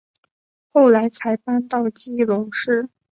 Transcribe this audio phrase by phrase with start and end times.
[0.73, 2.89] 后来才搬到基隆市。